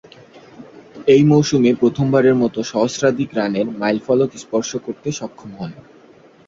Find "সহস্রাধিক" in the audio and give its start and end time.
2.71-3.29